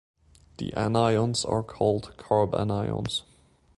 [0.57, 3.21] The anions are called carbanions.